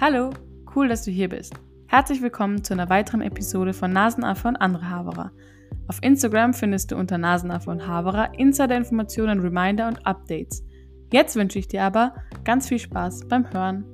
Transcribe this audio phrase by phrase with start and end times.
[0.00, 0.30] Hallo,
[0.76, 1.54] cool, dass du hier bist.
[1.88, 5.32] Herzlich willkommen zu einer weiteren Episode von Nasenaffe und andere Haberer.
[5.88, 10.64] Auf Instagram findest du unter Nasenaffe und Haberer Insider-Informationen, Reminder und Updates.
[11.12, 12.14] Jetzt wünsche ich dir aber
[12.44, 13.86] ganz viel Spaß beim Hören.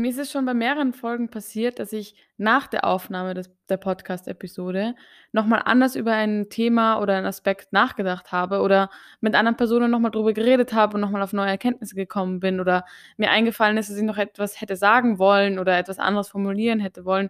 [0.00, 3.76] Mir ist es schon bei mehreren Folgen passiert, dass ich nach der Aufnahme des, der
[3.76, 4.94] Podcast-Episode
[5.32, 8.88] nochmal anders über ein Thema oder einen Aspekt nachgedacht habe oder
[9.20, 12.86] mit anderen Personen nochmal drüber geredet habe und nochmal auf neue Erkenntnisse gekommen bin oder
[13.18, 17.04] mir eingefallen ist, dass ich noch etwas hätte sagen wollen oder etwas anderes formulieren hätte
[17.04, 17.28] wollen.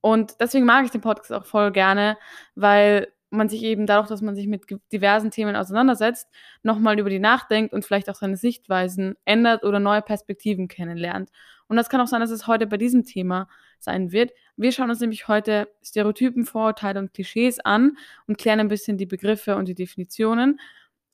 [0.00, 2.16] Und deswegen mag ich den Podcast auch voll gerne,
[2.54, 6.28] weil man sich eben dadurch, dass man sich mit diversen Themen auseinandersetzt,
[6.62, 11.30] nochmal über die nachdenkt und vielleicht auch seine Sichtweisen ändert oder neue Perspektiven kennenlernt.
[11.68, 14.32] Und das kann auch sein, dass es heute bei diesem Thema sein wird.
[14.56, 17.96] Wir schauen uns nämlich heute Stereotypen, Vorurteile und Klischees an
[18.26, 20.58] und klären ein bisschen die Begriffe und die Definitionen.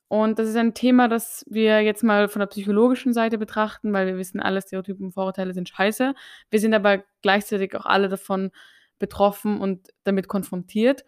[0.09, 4.07] Und das ist ein Thema, das wir jetzt mal von der psychologischen Seite betrachten, weil
[4.07, 6.15] wir wissen, alle Stereotypen und Vorurteile sind scheiße.
[6.51, 8.51] Wir sind aber gleichzeitig auch alle davon
[8.98, 11.04] betroffen und damit konfrontiert.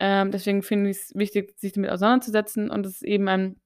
[0.00, 2.70] Ähm, deswegen finde ich es wichtig, sich damit auseinanderzusetzen.
[2.70, 3.60] Und das ist eben ein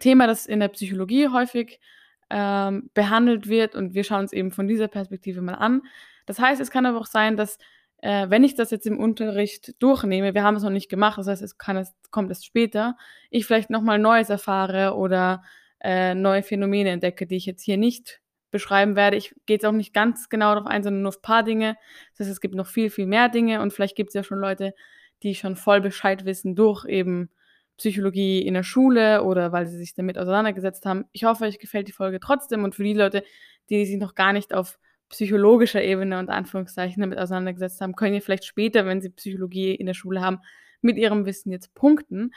[0.00, 1.80] Thema, das in der Psychologie häufig
[2.28, 3.74] ähm, behandelt wird.
[3.76, 5.82] Und wir schauen uns eben von dieser Perspektive mal an.
[6.26, 7.56] Das heißt, es kann aber auch sein, dass
[8.02, 11.26] äh, wenn ich das jetzt im Unterricht durchnehme, wir haben es noch nicht gemacht, das
[11.26, 12.96] heißt, es, kann, es kommt erst später,
[13.30, 15.42] ich vielleicht nochmal Neues erfahre oder
[15.80, 19.16] äh, neue Phänomene entdecke, die ich jetzt hier nicht beschreiben werde.
[19.16, 21.76] Ich gehe jetzt auch nicht ganz genau darauf ein, sondern nur auf ein paar Dinge.
[22.16, 24.38] Das heißt, es gibt noch viel, viel mehr Dinge und vielleicht gibt es ja schon
[24.38, 24.74] Leute,
[25.22, 27.30] die schon voll Bescheid wissen durch eben
[27.76, 31.06] Psychologie in der Schule oder weil sie sich damit auseinandergesetzt haben.
[31.12, 33.24] Ich hoffe, euch gefällt die Folge trotzdem und für die Leute,
[33.70, 38.22] die sich noch gar nicht auf psychologischer Ebene und Anführungszeichen damit auseinandergesetzt haben, können ihr
[38.22, 40.40] vielleicht später, wenn sie Psychologie in der Schule haben,
[40.82, 42.32] mit ihrem Wissen jetzt punkten.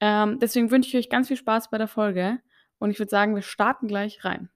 [0.00, 2.38] Ähm, deswegen wünsche ich euch ganz viel Spaß bei der Folge
[2.78, 4.50] und ich würde sagen, wir starten gleich rein.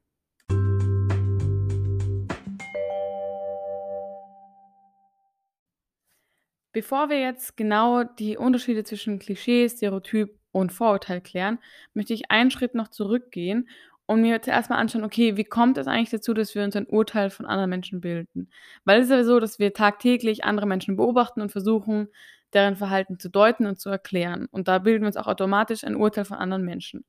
[6.72, 11.58] Bevor wir jetzt genau die Unterschiede zwischen Klischee, Stereotyp und Vorurteil klären,
[11.94, 13.68] möchte ich einen Schritt noch zurückgehen
[14.06, 16.86] und mir zuerst mal anschauen, okay, wie kommt es eigentlich dazu, dass wir uns ein
[16.86, 18.50] Urteil von anderen Menschen bilden?
[18.84, 22.08] Weil es ist ja so, dass wir tagtäglich andere Menschen beobachten und versuchen,
[22.52, 24.46] deren Verhalten zu deuten und zu erklären.
[24.50, 27.04] Und da bilden wir uns auch automatisch ein Urteil von anderen Menschen.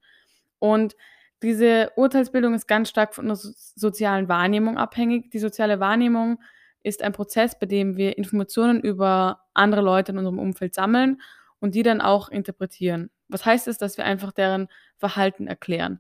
[0.60, 0.96] Und
[1.42, 5.32] diese Urteilsbildung ist ganz stark von der sozialen Wahrnehmung abhängig.
[5.32, 6.40] Die soziale Wahrnehmung
[6.84, 11.22] ist ein Prozess, bei dem wir Informationen über andere Leute in unserem Umfeld sammeln
[11.60, 13.10] und die dann auch interpretieren.
[13.28, 16.00] Was heißt es, dass wir einfach deren Verhalten erklären?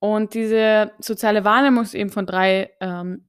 [0.00, 3.28] Und diese soziale Wahrnehmung ist eben von drei ähm,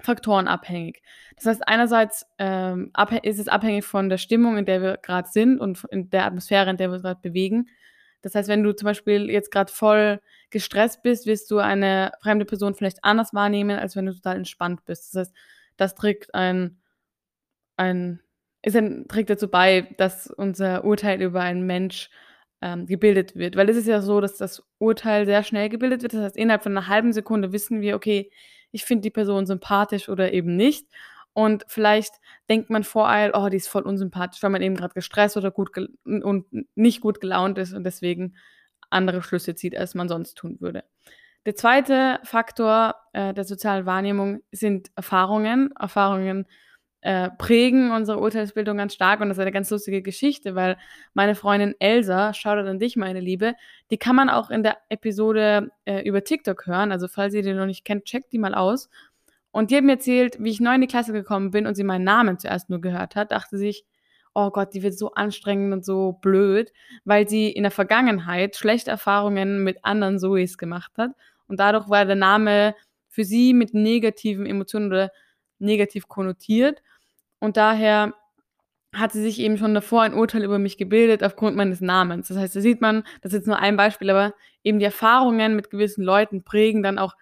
[0.00, 1.02] Faktoren abhängig.
[1.36, 5.58] Das heißt, einerseits ähm, ist es abhängig von der Stimmung, in der wir gerade sind
[5.58, 7.68] und in der Atmosphäre, in der wir uns gerade bewegen.
[8.22, 10.20] Das heißt, wenn du zum Beispiel jetzt gerade voll
[10.50, 14.84] gestresst bist, wirst du eine fremde Person vielleicht anders wahrnehmen, als wenn du total entspannt
[14.84, 15.14] bist.
[15.14, 15.36] Das heißt,
[15.76, 16.78] das trägt ein,
[17.76, 18.20] ein,
[18.62, 22.10] ist ein, trägt dazu bei, dass unser Urteil über einen Mensch
[22.60, 23.56] ähm, gebildet wird.
[23.56, 26.14] Weil es ist ja so, dass das Urteil sehr schnell gebildet wird.
[26.14, 28.30] Das heißt, innerhalb von einer halben Sekunde wissen wir, okay,
[28.72, 30.88] ich finde die Person sympathisch oder eben nicht.
[31.34, 32.14] Und vielleicht
[32.48, 35.70] denkt man voreilig, oh, die ist voll unsympathisch, weil man eben gerade gestresst oder gut
[36.04, 36.46] und
[36.76, 38.36] nicht gut gelaunt ist und deswegen
[38.88, 40.84] andere Schlüsse zieht, als man sonst tun würde.
[41.46, 45.72] Der zweite Faktor äh, der sozialen Wahrnehmung sind Erfahrungen.
[45.78, 46.46] Erfahrungen
[47.02, 50.78] äh, prägen unsere Urteilsbildung ganz stark und das ist eine ganz lustige Geschichte, weil
[51.12, 53.54] meine Freundin Elsa, schaut an dich, meine Liebe,
[53.90, 56.92] die kann man auch in der Episode äh, über TikTok hören.
[56.92, 58.88] Also falls ihr die noch nicht kennt, checkt die mal aus.
[59.50, 61.84] Und die hat mir erzählt, wie ich neu in die Klasse gekommen bin und sie
[61.84, 63.84] meinen Namen zuerst nur gehört hat, dachte sich,
[64.32, 66.72] oh Gott, die wird so anstrengend und so blöd,
[67.04, 71.10] weil sie in der Vergangenheit schlechte Erfahrungen mit anderen Zoes gemacht hat
[71.48, 72.74] und dadurch war der Name
[73.08, 75.10] für sie mit negativen Emotionen oder
[75.58, 76.82] negativ konnotiert.
[77.38, 78.14] Und daher
[78.94, 82.28] hat sie sich eben schon davor ein Urteil über mich gebildet aufgrund meines Namens.
[82.28, 85.56] Das heißt, da sieht man, das ist jetzt nur ein Beispiel, aber eben die Erfahrungen
[85.56, 87.16] mit gewissen Leuten prägen dann auch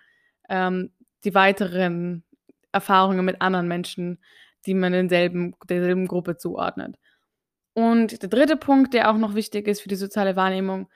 [0.48, 0.90] ähm,
[1.24, 2.24] die weiteren
[2.72, 4.18] Erfahrungen mit anderen Menschen,
[4.66, 6.96] die man denselben, derselben Gruppe zuordnet.
[7.74, 10.88] Und der dritte Punkt, der auch noch wichtig ist für die soziale Wahrnehmung,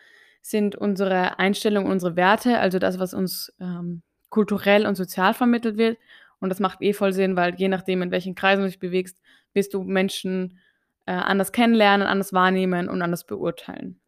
[0.49, 5.99] sind unsere Einstellungen, unsere Werte, also das, was uns ähm, kulturell und sozial vermittelt wird.
[6.39, 9.21] Und das macht eh voll Sinn, weil je nachdem, in welchen Kreisen du dich bewegst,
[9.55, 10.59] wirst du Menschen
[11.07, 14.01] äh, anders kennenlernen, anders wahrnehmen und anders beurteilen.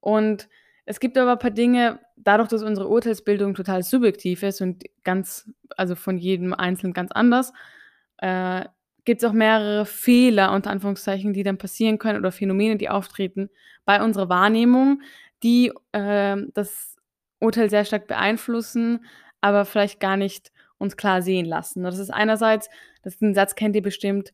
[0.00, 0.48] Und
[0.86, 5.50] es gibt aber ein paar Dinge, dadurch, dass unsere Urteilsbildung total subjektiv ist und ganz,
[5.76, 7.52] also von jedem Einzelnen ganz anders,
[8.18, 8.64] äh,
[9.04, 13.50] gibt es auch mehrere Fehler, unter Anführungszeichen, die dann passieren können oder Phänomene, die auftreten
[13.84, 15.02] bei unserer Wahrnehmung,
[15.42, 16.96] die äh, das
[17.40, 19.04] Urteil sehr stark beeinflussen,
[19.40, 21.82] aber vielleicht gar nicht uns klar sehen lassen.
[21.82, 22.68] Das ist einerseits,
[23.02, 24.32] das ist ein Satz kennt ihr bestimmt,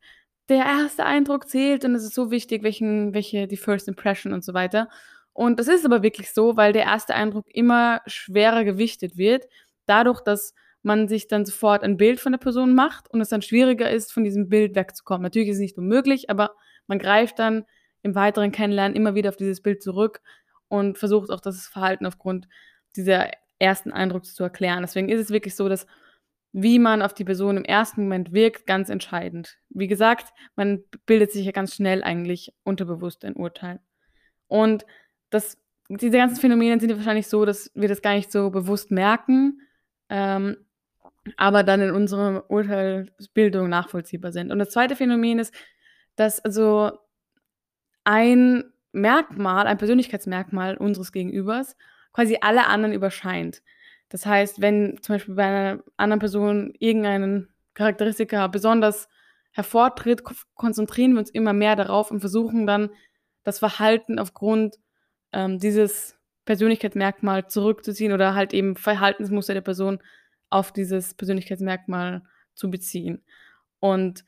[0.49, 4.45] der erste Eindruck zählt und es ist so wichtig, welchen, welche die First Impression und
[4.45, 4.89] so weiter.
[5.33, 9.47] Und das ist aber wirklich so, weil der erste Eindruck immer schwerer gewichtet wird,
[9.87, 13.43] dadurch, dass man sich dann sofort ein Bild von der Person macht und es dann
[13.43, 15.23] schwieriger ist, von diesem Bild wegzukommen.
[15.23, 16.55] Natürlich ist es nicht unmöglich, aber
[16.87, 17.65] man greift dann
[18.03, 20.21] im weiteren Kennenlernen immer wieder auf dieses Bild zurück
[20.75, 22.49] und versucht auch das Verhalten aufgrund
[22.97, 24.83] dieser ersten Eindrucks zu erklären.
[24.83, 25.87] Deswegen ist es wirklich so, dass
[26.53, 29.59] wie man auf die Person im ersten Moment wirkt, ganz entscheidend.
[29.71, 33.81] Wie gesagt, man bildet sich ja ganz schnell eigentlich unterbewusst ein Urteil.
[34.47, 34.87] Und
[35.31, 38.93] das, diese ganzen Phänomene sind ja wahrscheinlich so, dass wir das gar nicht so bewusst
[38.93, 39.63] merken,
[40.09, 40.57] ähm,
[41.37, 44.53] aber dann in unserer Urteilsbildung nachvollziehbar sind.
[44.53, 45.53] Und das zweite Phänomen ist,
[46.15, 46.93] dass also
[48.05, 51.77] ein Merkmal, ein Persönlichkeitsmerkmal unseres Gegenübers
[52.13, 53.63] quasi alle anderen überscheint.
[54.09, 59.09] Das heißt, wenn zum Beispiel bei einer anderen Person irgendeinen Charakteristika besonders
[59.53, 60.23] hervortritt,
[60.55, 62.91] konzentrieren wir uns immer mehr darauf und versuchen dann
[63.43, 64.77] das Verhalten aufgrund
[65.33, 69.99] ähm, dieses Persönlichkeitsmerkmal zurückzuziehen oder halt eben Verhaltensmuster der Person
[70.51, 72.23] auf dieses Persönlichkeitsmerkmal
[72.55, 73.25] zu beziehen.
[73.81, 74.25] Und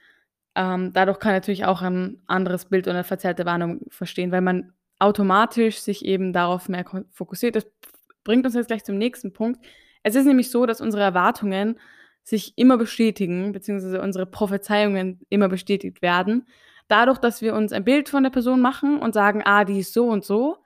[0.56, 4.72] ähm, dadurch kann natürlich auch ein anderes Bild oder eine verzerrte Warnung verstehen, weil man
[4.98, 7.56] automatisch sich eben darauf mehr fokussiert.
[7.56, 7.66] Das
[8.24, 9.64] bringt uns jetzt gleich zum nächsten Punkt.
[10.02, 11.78] Es ist nämlich so, dass unsere Erwartungen
[12.22, 16.46] sich immer bestätigen, beziehungsweise unsere Prophezeiungen immer bestätigt werden.
[16.88, 19.92] Dadurch, dass wir uns ein Bild von der Person machen und sagen, ah, die ist
[19.92, 20.56] so und so.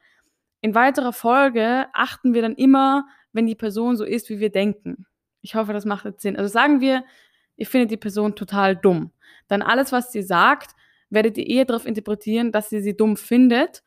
[0.60, 5.06] In weiterer Folge achten wir dann immer, wenn die Person so ist, wie wir denken.
[5.42, 6.36] Ich hoffe, das macht jetzt Sinn.
[6.36, 7.04] Also sagen wir,
[7.56, 9.10] ihr findet die Person total dumm.
[9.48, 10.72] Dann alles, was sie sagt,
[11.10, 13.82] werdet ihr eher darauf interpretieren, dass sie sie dumm findet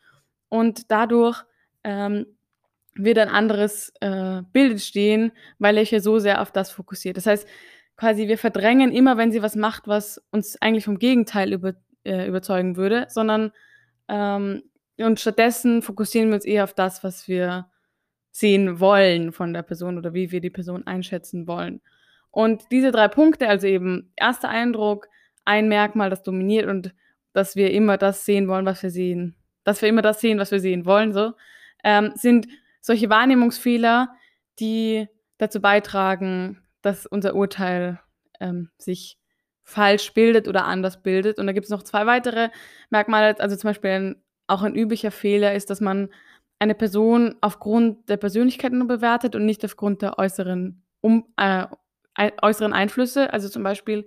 [0.50, 1.44] und dadurch
[1.84, 2.26] ähm,
[2.96, 7.18] wird ein anderes äh, Bild entstehen, weil ihr euch ja so sehr auf das fokussiert.
[7.18, 7.48] Das heißt,
[7.96, 11.74] quasi wir verdrängen immer, wenn sie was macht, was uns eigentlich vom Gegenteil über,
[12.04, 13.52] äh, überzeugen würde, sondern
[14.08, 14.64] ähm,
[14.98, 17.68] und stattdessen fokussieren wir uns eher auf das, was wir
[18.32, 21.82] sehen wollen von der Person oder wie wir die Person einschätzen wollen.
[22.32, 25.08] Und diese drei Punkte, also eben erster Eindruck,
[25.46, 26.94] ein Merkmal, das dominiert und
[27.34, 30.52] dass wir immer das sehen wollen, was wir sehen, dass wir immer das sehen, was
[30.52, 31.34] wir sehen wollen, so,
[31.84, 32.48] ähm, sind
[32.82, 34.10] solche Wahrnehmungsfehler,
[34.60, 35.08] die
[35.38, 38.00] dazu beitragen, dass unser Urteil
[38.40, 39.18] ähm, sich
[39.64, 41.40] falsch bildet oder anders bildet.
[41.40, 42.50] Und da gibt es noch zwei weitere
[42.90, 43.40] Merkmale.
[43.40, 44.16] Also zum Beispiel ein,
[44.48, 46.10] auch ein üblicher Fehler ist, dass man
[46.60, 51.66] eine Person aufgrund der Persönlichkeit nur bewertet und nicht aufgrund der äußeren, um, äh,
[52.42, 53.32] äußeren Einflüsse.
[53.32, 54.06] Also zum Beispiel,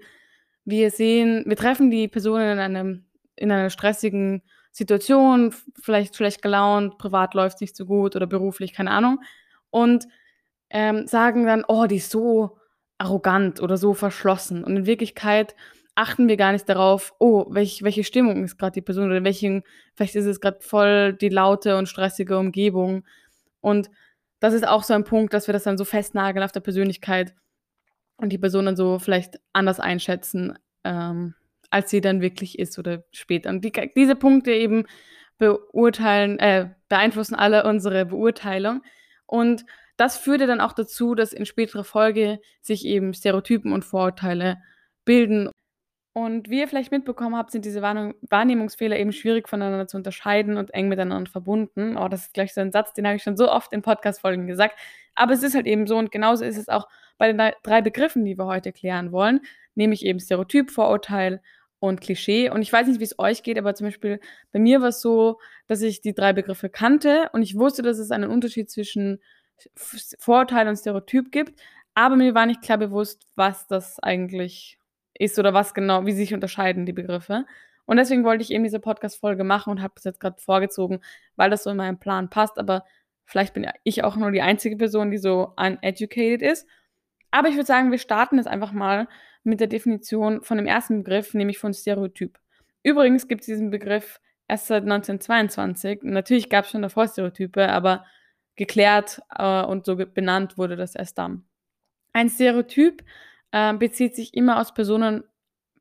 [0.66, 4.42] wir sehen, wir treffen die Person in einem in einer stressigen
[4.72, 9.20] Situation, vielleicht schlecht gelaunt, privat läuft es nicht so gut oder beruflich, keine Ahnung.
[9.70, 10.06] Und
[10.70, 12.58] ähm, sagen dann, oh, die ist so
[12.98, 14.64] arrogant oder so verschlossen.
[14.64, 15.54] Und in Wirklichkeit
[15.94, 19.62] achten wir gar nicht darauf, oh, welch, welche Stimmung ist gerade die Person oder welchen,
[19.94, 23.04] vielleicht ist es gerade voll die laute und stressige Umgebung.
[23.60, 23.90] Und
[24.40, 27.34] das ist auch so ein Punkt, dass wir das dann so festnageln auf der Persönlichkeit
[28.16, 30.58] und die Person dann so vielleicht anders einschätzen.
[30.84, 31.34] Ähm,
[31.70, 33.50] als sie dann wirklich ist oder später.
[33.50, 34.84] Und die, diese Punkte eben
[35.38, 38.82] beurteilen, äh, beeinflussen alle unsere Beurteilung.
[39.26, 39.64] Und
[39.96, 44.58] das führte dann auch dazu, dass in späterer Folge sich eben Stereotypen und Vorurteile
[45.04, 45.50] bilden.
[46.16, 50.72] Und wie ihr vielleicht mitbekommen habt, sind diese Wahrnehmungsfehler eben schwierig voneinander zu unterscheiden und
[50.72, 51.98] eng miteinander verbunden.
[51.98, 54.46] Oh, das ist gleich so ein Satz, den habe ich schon so oft in Podcast-Folgen
[54.46, 54.78] gesagt.
[55.14, 58.24] Aber es ist halt eben so und genauso ist es auch bei den drei Begriffen,
[58.24, 59.42] die wir heute klären wollen,
[59.74, 61.42] nämlich eben Stereotyp, Vorurteil
[61.80, 62.48] und Klischee.
[62.48, 64.18] Und ich weiß nicht, wie es euch geht, aber zum Beispiel
[64.52, 67.98] bei mir war es so, dass ich die drei Begriffe kannte und ich wusste, dass
[67.98, 69.20] es einen Unterschied zwischen
[70.18, 71.60] Vorurteil und Stereotyp gibt,
[71.92, 74.75] aber mir war nicht klar bewusst, was das eigentlich
[75.18, 77.44] ist oder was genau, wie sich unterscheiden die Begriffe.
[77.86, 81.00] Und deswegen wollte ich eben diese Podcast-Folge machen und habe das jetzt gerade vorgezogen,
[81.36, 82.58] weil das so in meinen Plan passt.
[82.58, 82.84] Aber
[83.24, 86.66] vielleicht bin ich auch nur die einzige Person, die so uneducated ist.
[87.30, 89.08] Aber ich würde sagen, wir starten jetzt einfach mal
[89.44, 92.38] mit der Definition von dem ersten Begriff, nämlich von Stereotyp.
[92.82, 96.00] Übrigens gibt es diesen Begriff erst seit 1922.
[96.02, 98.04] Natürlich gab es schon davor Stereotype, aber
[98.56, 101.44] geklärt äh, und so benannt wurde das erst dann.
[102.12, 103.04] Ein Stereotyp
[103.56, 105.24] äh, bezieht sich immer aus Personen,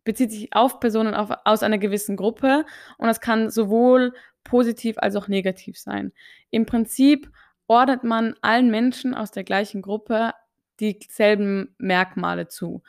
[0.05, 2.65] bezieht sich auf Personen auf, aus einer gewissen Gruppe
[2.97, 4.13] und das kann sowohl
[4.45, 6.13] positiv als auch negativ sein.
[6.51, 7.29] Im Prinzip
[7.67, 10.31] ordnet man allen Menschen aus der gleichen Gruppe
[10.79, 12.81] dieselben Merkmale zu.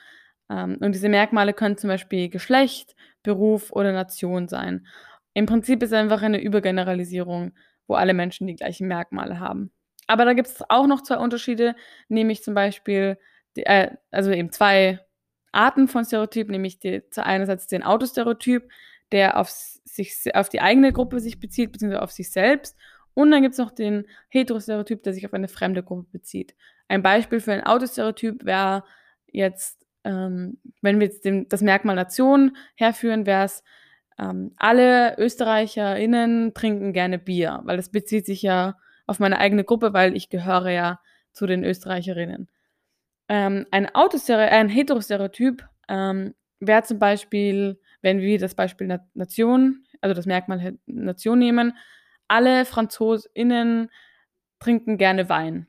[0.48, 4.86] Ähm, und diese Merkmale können zum Beispiel Geschlecht, Beruf oder Nation sein.
[5.34, 7.52] Im Prinzip ist es einfach eine Übergeneralisierung,
[7.88, 9.72] wo alle Menschen die gleichen Merkmale haben.
[10.06, 11.74] Aber da gibt's auch noch 2 Unterschiede,
[12.08, 13.18] nämlich zum Beispiel
[13.56, 15.00] d äh, also eben 2
[15.52, 18.70] Arten von Stereotyp, nämlich die einerseits den Autostereotyp,
[19.12, 22.76] der auf sich auf die eigene Gruppe sich bezieht, beziehungsweise auf sich selbst.
[23.14, 26.54] Und dann gibt's noch den Heterostereotyp, der sich auf eine fremde Gruppe bezieht.
[26.88, 28.84] Ein Beispiel für ein Autostereotyp wäre
[29.26, 33.64] jetzt, ähm, wenn wir jetzt den das Merkmal Nation herführen, wäre es,
[34.18, 39.92] ähm, alle ÖsterreicherInnen trinken gerne Bier, weil das bezieht sich ja auf meine eigene Gruppe,
[39.92, 41.00] weil ich gehöre ja
[41.32, 42.48] zu den Österreicherinnen.
[43.28, 49.84] Ähm, ein Autostere ein Heterostereotyp, ähm, wäre zum Beispiel, wenn wir das Beispiel Na Nation,
[50.00, 51.76] also das Merkmal Nation nehmen,
[52.28, 53.90] alle FranzosInnen
[54.58, 55.66] trinken gerne Wein.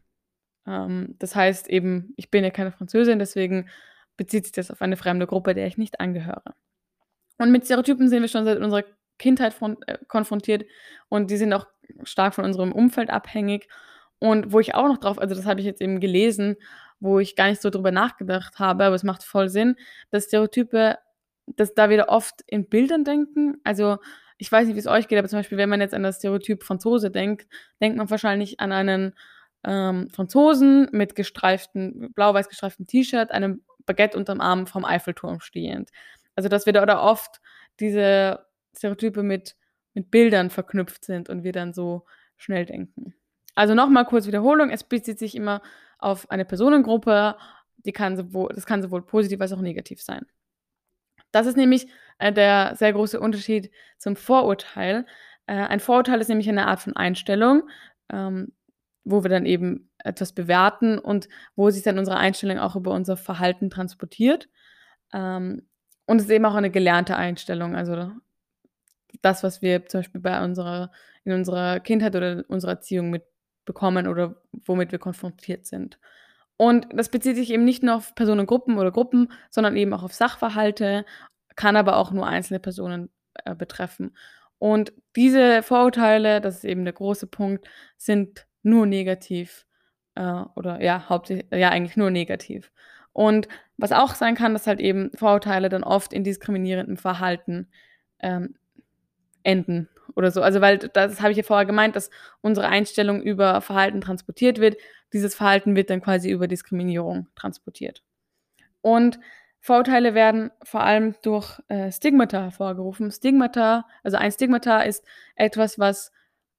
[0.65, 3.69] Ähm, das heißt eben, ich bin ja keine Französin, deswegen
[4.17, 6.55] bezieht sich das auf eine fremde Gruppe, der ich nicht angehöre.
[7.37, 8.83] Und mit Stereotypen sind wir schon seit unserer
[9.19, 9.55] Kindheit
[9.87, 10.65] äh, konfrontiert
[11.09, 11.67] und die sind auch
[12.03, 13.67] stark von unserem Umfeld abhängig.
[14.19, 16.57] Und wo ich auch noch drauf also das habe ich jetzt eben gelesen,
[16.99, 19.75] wo ich gar nicht so drüber nachgedacht habe, aber es macht voll Sinn,
[20.11, 20.97] dass Stereotype
[21.55, 23.59] dass da wir oft in Bildern denken.
[23.63, 23.97] Also,
[24.37, 26.17] ich weiß nicht, wie es euch geht, aber zum Beispiel, wenn man jetzt an das
[26.17, 27.47] Stereotyp Franzose denkt,
[27.81, 29.13] denkt man wahrscheinlich an einen,
[29.63, 35.89] ähm, Franzosen mit gestreiften blau-weiß gestreiften T-Shirt, einem Baguette unterm Arm vom Eiffelturm stehend.
[36.35, 37.41] Also, dass wir da oder oft
[37.79, 39.55] diese Stereotype mit
[39.93, 43.15] mit Bildern verknüpft sind und wir dann so schnell denken.
[43.55, 44.69] Also, noch mal kurz Wiederholung.
[44.69, 45.63] Es bezieht sich immer
[45.99, 47.37] auf eine Personengruppe,
[47.77, 50.25] die kann sowohl das kann sowohl positiv als auch negativ sein.
[51.31, 51.87] Das ist nämlich,
[52.19, 55.05] äh, der sehr große Unterschied zum Vorurteil.
[55.47, 57.69] Äh, ein Vorurteil ist nämlich eine Art von Einstellung,
[58.09, 58.53] ähm,
[59.03, 63.17] wo wir dann eben etwas bewerten und wo sich dann unsere Einstellung auch über unser
[63.17, 64.49] Verhalten transportiert.
[65.13, 65.67] Ähm,
[66.05, 68.11] und es ist eben auch eine gelernte Einstellung, also
[69.21, 70.91] das, was wir zum Beispiel bei unserer
[71.23, 73.11] in unserer Kindheit oder unserer Erziehung
[73.67, 75.99] mitbekommen oder womit wir konfrontiert sind.
[76.57, 80.13] Und das bezieht sich eben nicht nur auf Personengruppen oder Gruppen, sondern eben auch auf
[80.13, 81.05] Sachverhalte,
[81.55, 83.09] kann aber auch nur einzelne Personen,
[83.45, 84.15] äh, betreffen.
[84.57, 89.65] Und diese Vorurteile, das ist eben der große Punkt, sind nur negativ,
[90.15, 92.71] äh, oder ja, hauptsächlich ja, eigentlich nur negativ.
[93.13, 93.47] Und
[93.77, 97.67] was auch sein kann, dass halt eben Vorurteile dann oft in diskriminierendem Verhalten,
[98.19, 98.55] ähm,
[99.43, 100.41] enden oder so.
[100.41, 102.09] Also, weil das habe ich ja vorher gemeint, dass
[102.41, 104.77] unsere Einstellung über Verhalten transportiert wird.
[105.13, 108.03] Dieses Verhalten wird dann quasi über Diskriminierung transportiert.
[108.81, 109.19] Und
[109.59, 113.11] Vorurteile werden vor allem durch, äh, Stigmata hervorgerufen.
[113.11, 115.03] Stigmata also ein Stigmata ist
[115.35, 116.11] etwas, was,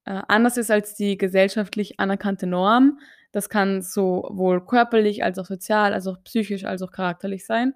[0.05, 2.99] äh, anders ist als die gesellschaftlich anerkannte Norm.
[3.31, 7.73] Das kann sowohl körperlich als auch sozial, als auch psychisch, als auch charakterlich sein.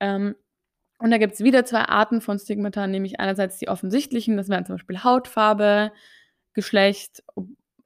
[0.00, 0.36] Ähm,
[1.02, 4.76] und da gibt's wieder 2 Arten von Stigmata, nämlich einerseits die offensichtlichen, das wären zum
[4.76, 5.92] Beispiel Hautfarbe,
[6.54, 7.24] Geschlecht,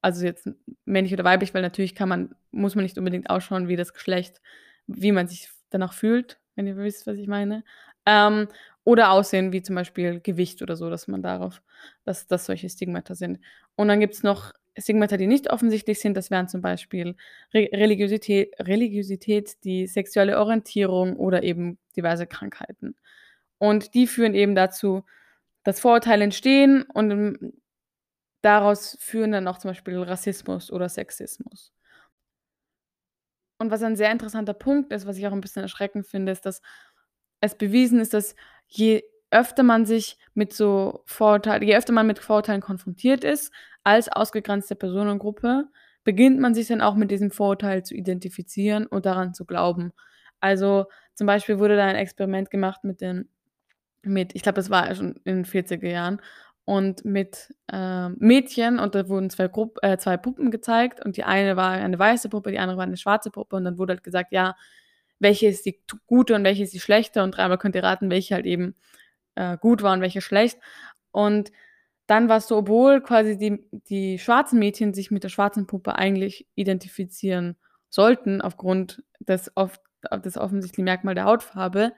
[0.02, 0.50] also jetzt
[0.84, 4.40] männlich oder weiblich, weil natürlich kann man muss man nicht unbedingt ausschauen wie das Geschlecht,
[4.86, 7.64] wie man sich danach fühlt, wenn ihr wisst, was ich meine.
[8.04, 8.48] Ähm,
[8.84, 11.62] oder Aussehen, wie zum Beispiel Gewicht oder so, dass man darauf
[12.04, 13.40] dass das solche Stigmata sind.
[13.76, 16.16] Und dann gibt's noch Stigmata, die nicht offensichtlich sind.
[16.16, 17.16] Das wären zum Beispiel
[17.54, 22.96] Re Religiosität Religiosität, die sexuelle Orientierung oder eben diverse Krankheiten.
[23.58, 25.04] Und die führen eben dazu,
[25.64, 27.52] dass Vorurteile entstehen und, hm,
[28.42, 31.70] daraus führen dann auch zum Beispiel Rassismus oder Sexismus.
[33.60, 36.44] Und was ein sehr interessanter Punkt ist, was ich auch 'n bisschen erschreckend finde, ist,
[36.46, 36.60] dass
[37.40, 38.34] es bewiesen ist, dass
[38.68, 43.52] je öfter man sich mit so Vorurteilen je öfter man mit Vorurteilen konfrontiert ist
[43.86, 45.68] als ausgegrenzte Personengruppe,
[46.04, 49.92] beginnt man sich dann auch mit diesem Vorurteil zu identifizieren und daran zu glauben.
[50.40, 53.30] Also, zum Beispiel wurde da ein Experiment gemacht mit den
[54.02, 56.20] mit ich glaube, das war schon in den 40er Jahren
[56.64, 61.24] und mit, ähm, Mädchen und da wurden 2 Grupp äh, 2 Puppen gezeigt und die
[61.24, 64.04] eine war eine weiße Puppe, die andere war 'ne schwarze Puppe und dann wurde halt
[64.04, 64.56] gesagt: „Ja,
[65.20, 68.34] welche ist die gute und welche ist die schlechte?“ Und dreimal könnt ihr raten, welche
[68.36, 68.76] halt eben,
[69.36, 70.58] äh, gut war und welche schlecht.
[71.12, 71.52] Und
[72.06, 76.46] dann war's so, obwohl quasi die die schwarzen Mädchen sich mit der schwarzen Puppe eigentlich
[76.54, 77.56] identifizieren
[77.88, 79.80] sollten aufgrund des oft
[80.24, 81.92] des offensichtlichen Merkmal der Hautfarbe,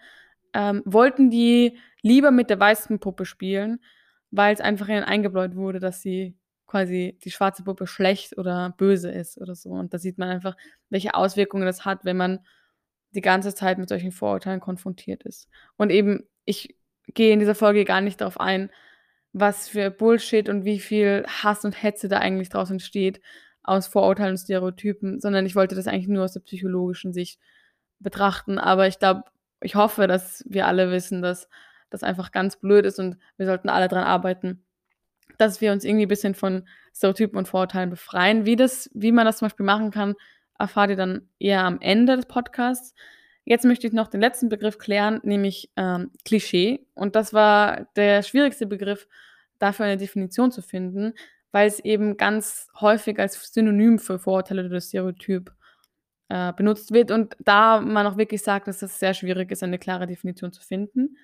[0.54, 3.80] ähm, wollten die lieber mit der weißen Puppe spielen,
[4.30, 6.36] weil's einfach ihnen eingebläut wurde, dass sie
[6.66, 9.70] quasi die schwarze Puppe schlecht oder böse ist oder so.
[9.70, 10.56] Und da sieht man einfach,
[10.90, 12.40] welche Auswirkungen das hat, wenn man
[13.12, 15.48] die ganze Zeit mit solchen Vorurteilen konfrontiert ist.
[15.76, 16.76] Und eben, ich
[17.14, 18.70] gehe in dieser Folge gar nicht darauf ein,
[19.40, 23.20] was für Bullshit und wie viel Hass und Hetze da eigentlich draus entsteht
[23.62, 27.38] aus Vorurteilen und Stereotypen, sondern ich wollte das eigentlich nur aus der psychologischen Sicht
[27.98, 28.58] betrachten.
[28.58, 29.24] Aber ich glaube
[29.60, 31.48] ich hoffe, dass wir alle wissen, dass
[31.90, 34.64] das einfach ganz blöd ist und wir sollten alle dran arbeiten,
[35.38, 38.44] dass wir uns irgendwie ein bisschen von Stereotypen und Vorurteilen befreien.
[38.44, 40.14] Wie, das, wie man das zum Beispiel machen kann,
[40.58, 42.94] erfahrt ihr dann eher am Ende des Podcasts.
[43.44, 46.86] Jetzt möchte ich noch den letzten Begriff klären, nämlich ähm, Klischee.
[46.94, 49.08] Und das war der schwierigste Begriff,
[49.58, 51.14] dafür eine Definition zu finden,
[51.52, 55.52] weil es eben ganz häufig als Synonym für Vorurteile oder Stereotyp
[56.28, 57.10] äh, benutzt wird.
[57.10, 60.62] Und da man auch wirklich sagt, dass es sehr schwierig ist, eine klare Definition zu
[60.62, 61.16] finden.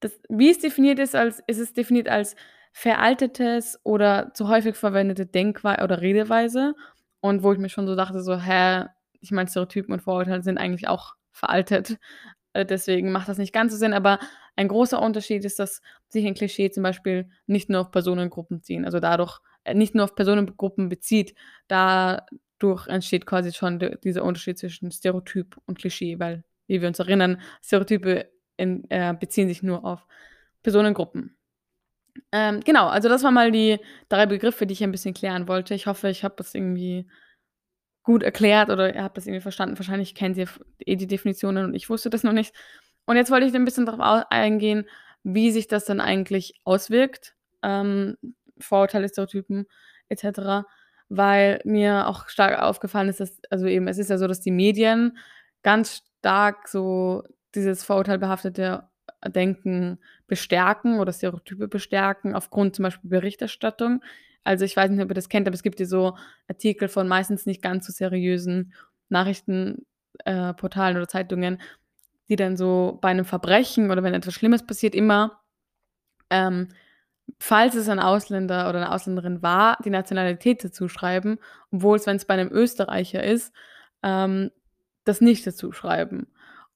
[0.00, 2.36] Das, wie es definiert ist, als, ist es definiert als
[2.72, 6.74] veraltetes oder zu häufig verwendete Denkweise oder Redeweise.
[7.20, 8.86] Und wo ich mir schon so dachte, so, hä,
[9.20, 11.98] ich meine, Stereotypen und Vorurteile sind eigentlich auch veraltet.
[12.52, 13.92] Äh, deswegen macht das nicht ganz so Sinn.
[13.92, 14.18] Aber
[14.56, 18.84] ein großer Unterschied ist, dass sich ein Klischee zum Beispiel nicht nur auf Personengruppen ziehen,
[18.84, 21.34] also dadurch äh, nicht nur auf Personengruppen bezieht.
[21.68, 27.40] Dadurch entsteht quasi schon dieser Unterschied zwischen Stereotyp und Klischee, weil, wie wir uns erinnern,
[27.62, 30.06] Stereotype in, äh, beziehen sich nur auf
[30.62, 31.36] Personengruppen.
[32.32, 33.78] Ähm, genau, also das waren mal die
[34.08, 35.74] drei Begriffe, die ich ein bisschen klären wollte.
[35.74, 37.06] Ich hoffe, ich habe das irgendwie
[38.02, 39.78] gut erklärt oder ihr habt das irgendwie verstanden.
[39.78, 40.48] Wahrscheinlich kennt ihr
[40.80, 42.54] eh die Definitionen und ich wusste das noch nicht.
[43.06, 44.86] Und jetzt wollte ich ein bisschen darauf eingehen,
[45.22, 48.16] wie sich das dann eigentlich auswirkt, ähm,
[48.58, 49.66] Vorurteile, Stereotypen
[50.08, 50.66] etc.,
[51.08, 54.52] weil mir auch stark aufgefallen ist, dass, also eben, es ist ja so, dass die
[54.52, 55.18] Medien
[55.62, 58.84] ganz stark so dieses vorurteilbehaftete
[59.26, 64.02] Denken bestärken oder Stereotype bestärken, aufgrund zum Beispiel Berichterstattung.
[64.44, 66.16] Also ich weiß nicht, ob ihr das kennt, aber es gibt ja so
[66.48, 68.72] Artikel von meistens nicht ganz so seriösen
[69.08, 71.60] Nachrichtenportalen äh, oder Zeitungen,
[72.28, 75.40] die dann so bei einem Verbrechen oder wenn etwas Schlimmes passiert, immer,
[76.30, 76.68] ähm,
[77.38, 81.38] falls es ein Ausländer oder eine Ausländerin war, die Nationalität dazu schreiben,
[81.70, 83.52] obwohl es, wenn es bei einem Österreicher ist,
[84.02, 84.50] ähm,
[85.04, 86.28] das nicht dazu schreiben.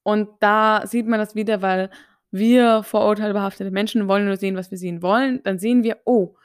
[0.03, 1.89] Und da sieht man das wieder, weil
[2.31, 5.41] wir vorurteilbehaftete Menschen wollen nur sehen, was wir sehen wollen.
[5.43, 6.35] Dann sehen wir, oh,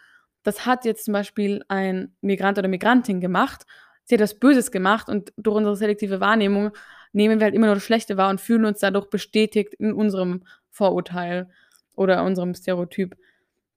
[0.42, 3.66] das hat jetzt zum Beispiel ein Migrant oder Migrantin gemacht.
[4.04, 6.70] Sie hat was Böses gemacht und durch unsere selektive Wahrnehmung
[7.12, 10.44] nehmen wir halt immer nur das Schlechte wahr und fühlen uns dadurch bestätigt in unserem
[10.70, 11.50] Vorurteil
[11.96, 13.16] oder unserem Stereotyp,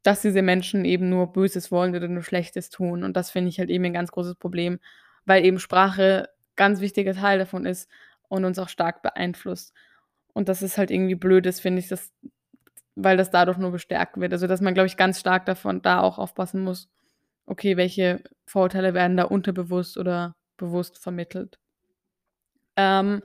[0.03, 3.03] dass diese Menschen eben nur Böses wollen oder nur Schlechtes tun.
[3.03, 4.79] Und das finde ich halt eben ein ganz großes Problem,
[5.25, 7.89] weil eben Sprache ganz wichtiger Teil davon ist,
[8.33, 9.73] und uns auch stark beeinflusst.
[10.33, 12.11] Und das ist halt irgendwie blöd, das finde ich, das,
[12.95, 14.33] weil das dadurch nur bestärkt wird.
[14.33, 16.89] Also, dass man, glaube ich, ganz stark davon da auch aufpassen muss,
[17.45, 21.59] okay, welche Vorurteile werden da unterbewusst oder bewusst vermittelt.
[22.75, 23.21] Ähm,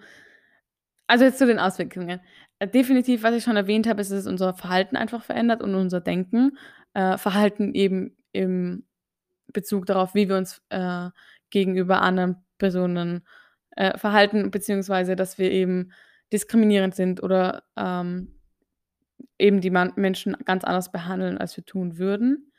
[1.07, 2.21] also jetzt zu den Auswirkungen.
[2.59, 6.01] Äh, definitiv, was ich schon erwähnt habe, ist, dass unser Verhalten einfach verändert und unser
[6.01, 6.59] Denken.
[6.95, 8.85] Äh, Verhalten eben im
[9.53, 11.09] Bezug darauf, wie wir uns äh,
[11.51, 13.27] gegenüber anderen Personen
[13.77, 15.93] äh, verhalten, beziehungsweise dass wir eben
[16.33, 18.38] diskriminierend sind oder ähm,
[19.39, 22.53] eben die Menschen ganz anders behandeln, als wir tun würden.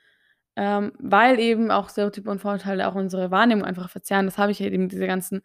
[0.56, 4.26] Ähm, weil eben auch Stereotype und Vorurteile auch unsere Wahrnehmung einfach verzerren.
[4.26, 5.42] Das habe ich halt eben diese ganzen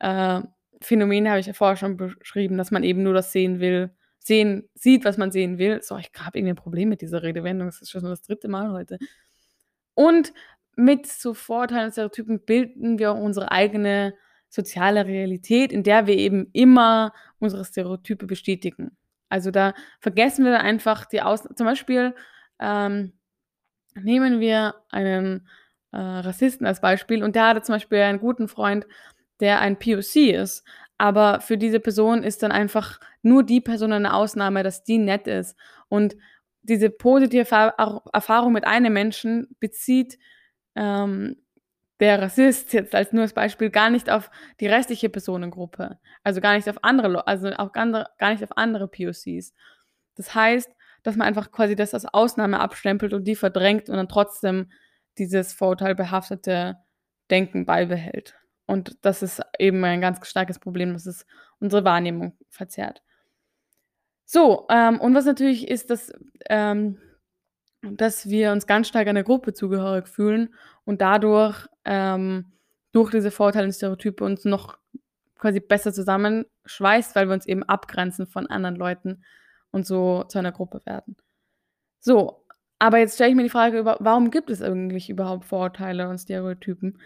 [0.00, 0.40] äh,
[0.82, 4.68] Phänomene habe ich ja vorher schon beschrieben, dass man eben nur das sehen will, sehen,
[4.74, 5.82] sieht, was man sehen will.
[5.82, 7.68] So, ich habe irgendwie ein Problem mit dieser Redewendung.
[7.68, 8.98] Das ist schon das dritte Mal heute.
[9.94, 10.32] Und
[10.76, 14.14] mit so Vorurteilen und Stereotypen bilden wir auch unsere eigene
[14.48, 18.96] soziale Realität, in der wir eben immer unsere Stereotype bestätigen.
[19.30, 21.48] Also da vergessen wir einfach die Aus...
[21.54, 22.14] Zum Beispiel
[22.58, 23.14] ähm,
[23.94, 25.48] nehmen wir einen
[25.92, 28.86] äh, Rassisten als Beispiel und der hatte zum Beispiel einen guten Freund,
[29.40, 30.64] der ein POC ist.
[30.98, 35.26] Aber für diese Person ist dann einfach nur die Person eine Ausnahme, dass die nett
[35.26, 35.56] ist.
[35.88, 36.14] Und
[36.62, 37.72] diese positive
[38.12, 40.18] Erfahrung mit einem Menschen bezieht
[40.74, 41.36] ähm,
[42.00, 46.54] der Rassist jetzt als nur als Beispiel gar nicht auf die restliche Personengruppe, also gar
[46.54, 49.54] nicht auf andere, also auch gar nicht auf andere POCs.
[50.16, 50.70] Das heißt,
[51.02, 54.70] dass man einfach quasi das als Ausnahme abstempelt und die verdrängt und dann trotzdem
[55.18, 56.76] dieses vorurteilbehaftete
[57.30, 58.34] Denken beibehält.
[58.66, 61.26] Und das ist eben ein ganz starkes Problem, dass es
[61.58, 63.02] unsere Wahrnehmung verzerrt.
[64.24, 66.12] So, ähm, und was natürlich ist, dass
[66.48, 66.98] ähm,
[67.82, 72.52] dass wir uns ganz stark einer Gruppe zugehörig fühlen und dadurch ähm,
[72.92, 74.78] durch diese Vorteile und Stereotype uns noch
[75.38, 79.24] quasi besser zusammenschweißt, weil wir uns eben abgrenzen von anderen Leuten
[79.70, 81.16] und so zu einer Gruppe werden.
[82.00, 82.44] So,
[82.78, 86.98] aber jetzt stelle ich mir die Frage, warum gibt es eigentlich überhaupt Vorurteile und Stereotypen?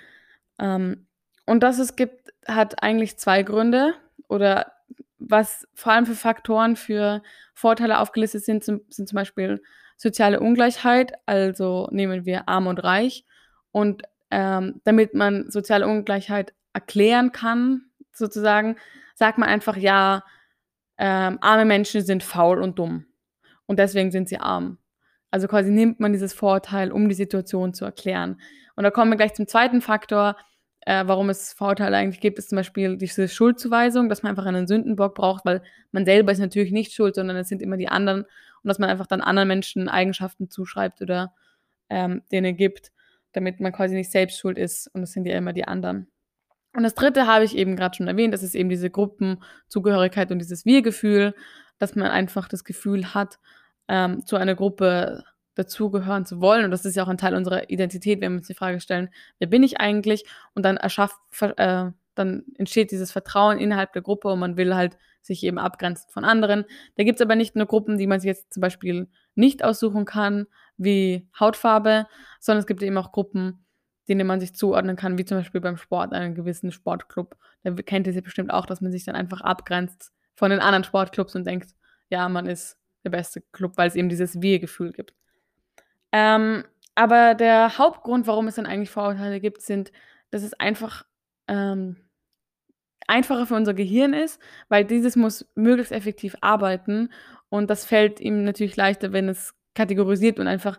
[0.59, 1.07] Ähm,
[1.47, 3.95] und dass es gibt, hat eigentlich zwei Gründe
[4.29, 4.73] oder
[5.19, 7.23] was vor allem für Faktoren für
[7.55, 9.63] Vorteile aufgelistet sind, sind zum Beispiel
[9.97, 13.25] soziale Ungleichheit, also nehmen wir arm und reich.
[13.71, 18.77] Und ähm, damit man soziale Ungleichheit erklären kann, sozusagen,
[19.15, 20.25] sagt man einfach, ja,
[20.99, 23.07] ähm, arme Menschen sind faul und dumm.
[23.67, 24.79] Und deswegen sind sie arm.
[25.31, 28.41] Also quasi nimmt man dieses Vorurteil, um die Situation zu erklären.
[28.77, 30.37] Und da kommen wir gleich zum zweiten Faktor,
[30.87, 34.67] äh, warum es Vorurteile eigentlich gibt, ist zum Beispiel diese Schuldzuweisung, dass man einfach einen
[34.67, 38.23] Sündenbock braucht, weil man selber ist natürlich nicht schuld, sondern es sind immer die anderen
[38.23, 41.35] und dass man einfach dann anderen Menschen Eigenschaften zuschreibt oder
[41.89, 42.93] ähm, denen gibt,
[43.33, 46.09] damit man quasi nicht selbst schuld ist und das sind ja immer die anderen.
[46.75, 50.39] Und das dritte habe ich eben gerade schon erwähnt, das ist eben diese Gruppenzugehörigkeit und
[50.39, 51.35] dieses Wir-Gefühl,
[51.79, 53.39] dass man einfach das Gefühl hat,
[53.89, 56.65] ähm, zu einer Gruppe dazugehören zu wollen.
[56.65, 59.09] Und das ist ja auch ein Teil unserer Identität, wenn wir uns die Frage stellen,
[59.39, 60.25] wer bin ich eigentlich?
[60.55, 64.99] Und dann erschafft, äh, dann entsteht dieses Vertrauen innerhalb der Gruppe und man will halt
[65.23, 66.65] sich eben abgrenzen von anderen.
[66.97, 70.05] Da gibt es aber nicht nur Gruppen, die man sich jetzt zum Beispiel nicht aussuchen
[70.05, 72.07] kann, wie Hautfarbe,
[72.41, 73.65] sondern es gibt eben auch Gruppen,
[74.09, 77.37] denen man sich zuordnen kann, wie zum Beispiel beim Sport, einen gewissen Sportclub.
[77.63, 80.85] Da kennt ihr sie bestimmt auch, dass man sich dann einfach abgrenzt von den anderen
[80.85, 81.71] Sportclubs und denkt,
[82.11, 85.15] ja, man ist der beste Club, weil es eben dieses Wir-Gefühl gibt.
[86.15, 86.63] Ähm,
[86.95, 89.91] aber der Hauptgrund, warum es dann eigentlich Vorurteile gibt, sind,
[90.31, 91.05] dass es einfach
[91.49, 91.97] ähm,
[93.09, 97.13] einfacher für unser Gehirn ist, weil dieses muss möglichst effektiv arbeiten
[97.49, 100.79] und das fällt ihm natürlich leichter, wenn es kategorisiert und einfach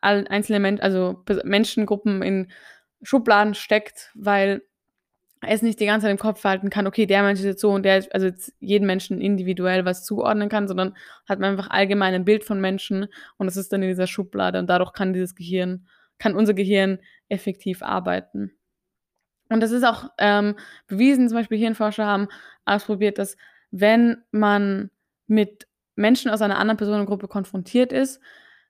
[0.00, 2.50] einzelne Men also Menschengruppen in
[3.02, 4.62] Schubladen steckt, weil
[5.42, 7.70] es nicht die ganze Zeit im Kopf halten kann, okay, der Mensch ist jetzt so
[7.70, 10.96] und der, also jetzt jeden Menschen individuell was zuordnen kann, sondern
[11.28, 14.58] hat man einfach allgemein ein Bild von Menschen und das ist dann in dieser Schublade
[14.58, 15.86] und dadurch kann dieses Gehirn,
[16.18, 18.52] kann unser Gehirn effektiv arbeiten.
[19.48, 20.54] Und das ist auch ähm,
[20.86, 22.28] bewiesen, zum Beispiel Hirnforscher haben
[22.64, 23.36] ausprobiert, dass
[23.70, 24.90] wenn man
[25.26, 28.20] mit Menschen aus einer anderen Personengruppe konfrontiert ist,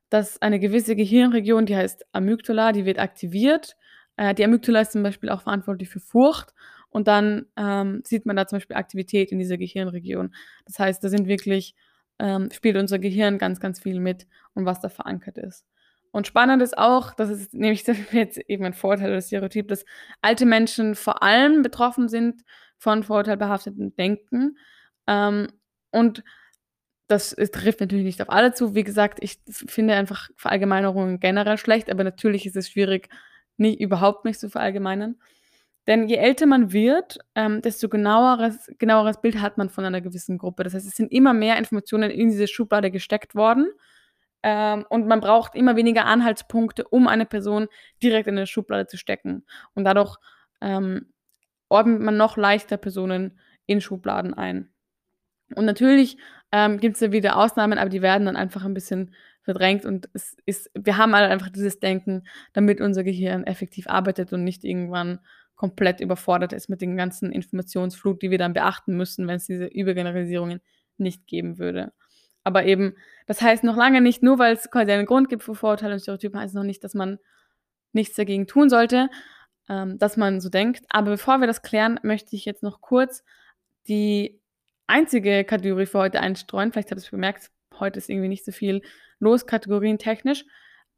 [0.09, 3.77] dass eine gewisse Gehirnregion, die heißt Amygdala, die wird aktiviert
[4.17, 6.55] äh, die Amygdala ist zum Beispiel auch verantwortlich für Furcht.
[6.91, 10.35] Und dann ähm, sieht man da zum Beispiel Aktivität in dieser Gehirnregion.
[10.67, 11.75] Das heißt, da sind wirklich,
[12.19, 15.65] ähm, spielt unser Gehirn ganz, ganz viel mit und was da verankert ist.
[16.11, 19.87] Und spannend ist auch, das ist nämlich jetzt eben ein Vorteil oder Stereotyp, dass
[20.21, 22.43] alte Menschen vor allem betroffen sind
[22.77, 24.59] von vorurteilbehaftetem Denken.
[25.07, 25.49] Ähm,
[25.91, 26.23] und
[27.09, 28.75] das trifft natürlich nicht auf alle zu.
[28.75, 33.09] Wie gesagt, ich finde einfach Verallgemeinerungen generell schlecht, aber natürlich ist es schwierig,
[33.57, 35.17] nicht, überhaupt nicht zu verallgemeinern.
[35.87, 40.39] Denn je älter man wird, ähm, desto genaueres, genaueres Bild hat man von einer gewissen
[40.39, 40.63] Gruppe.
[40.63, 43.67] Das heißt, es sind immer mehr Informationen in diese Schublade gesteckt worden.
[44.45, 47.67] Ähm, und man braucht immer weniger Anhaltspunkte, um eine Person
[48.03, 49.45] direkt in eine Schublade zu stecken.
[49.75, 50.17] Und dadurch
[50.61, 51.13] ähm,
[51.69, 54.73] ordnet man noch leichter Personen in Schubladen ein.
[55.55, 56.17] Und natürlich
[56.53, 60.09] ähm, gibt es ja wieder Ausnahmen, aber die werden dann einfach ein bisschen verdrängt und
[60.13, 64.65] es ist, wir haben alle einfach dieses Denken, damit unser Gehirn effektiv arbeitet und nicht
[64.65, 65.19] irgendwann
[65.57, 69.67] komplett überfordert ist mit den ganzen Informationsflut, die wir dann beachten müssen, wenn es diese
[69.67, 70.61] Übergeneralisierungen
[70.97, 71.93] nicht geben würde.
[72.45, 75.55] Aber eben, das heißt noch lange nicht, nur weil es quasi einen Grund gibt für
[75.55, 77.19] Vorurteile und Stereotypen, heißt es noch nicht, dass man
[77.93, 79.09] nichts dagegen tun sollte,
[79.69, 80.85] ähm, dass man so denkt.
[80.89, 83.23] Aber bevor wir das klären, möchte ich jetzt noch kurz
[83.87, 84.41] die
[84.87, 86.73] einzige Kategorie für heute einstreuen.
[86.73, 88.83] Vielleicht habt ihr es bemerkt, heute ist irgendwie nicht so viel
[89.19, 90.45] los, kategorientechnisch.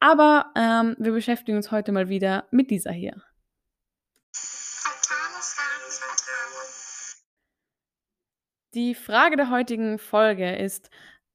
[0.01, 3.23] Aber ähm, wir beschäftigen uns heute mal wieder mit dieser hier.
[8.75, 10.91] Die Frage der heutigen Folge ist,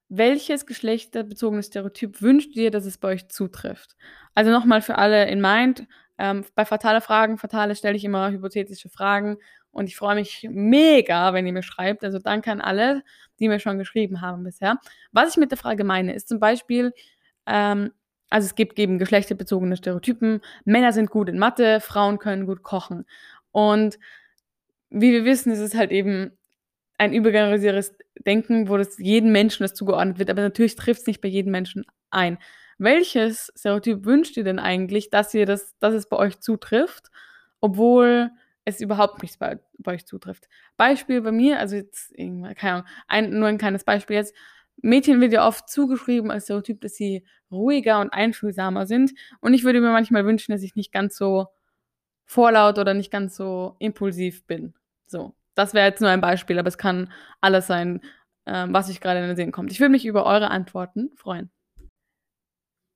[0.10, 3.96] welches geschlechterbezogenes Stereotyp wünscht ihr, dass es bei euch zutrifft?
[4.36, 8.90] Also nochmal für alle in Mind, ähm, bei fatale Fragen, fatale stelle ich immer hypothetische
[8.90, 9.38] Fragen
[9.72, 12.04] und ich freue mich mega, wenn ihr mir schreibt.
[12.04, 13.04] Also danke an alle,
[13.40, 14.78] die mir schon geschrieben haben bisher.
[15.12, 16.94] Was ich mit der Frage meine, ist zum Beispiel,
[17.46, 17.92] ähm,
[18.30, 20.42] also es gibt eben geschlechterbezogene Stereotypen.
[20.66, 23.06] Männer sind gut in Mathe, Frauen können gut kochen.
[23.52, 24.00] Und
[24.90, 26.32] wie wir wissen, ist es halt eben
[26.98, 31.22] ein übergeneralisiertes Denken, wo das jedem Menschen das zugeordnet wird, aber natürlich trifft es nicht
[31.22, 32.38] bei jedem Menschen ein.
[32.78, 37.08] Welches Stereotyp wünscht ihr denn eigentlich, dass ihr das, dass es bei euch zutrifft,
[37.62, 38.32] obwohl
[38.70, 40.48] es überhaupt nichts bei, bei euch zutrifft?
[40.78, 44.36] Beispiel bei mir, also jetzt, keine Ahnung, ein, nur ein kleines Beispiel jetzt.
[44.82, 49.12] Mädchen wird ja oft zugeschrieben als Stereotyp, dass sie ruhiger und einfühlsamer sind.
[49.42, 51.48] Und ich würde mir manchmal wünschen, dass ich nicht ganz so
[52.26, 54.74] vorlaut oder nicht ganz so impulsiv bin.
[55.08, 58.02] So, das wäre jetzt nur ein Beispiel, aber es kann alles sein,
[58.46, 59.72] ähm, was ich gerade in den Sinn kommt.
[59.72, 61.50] Ich würde mich über eure Antworten freuen.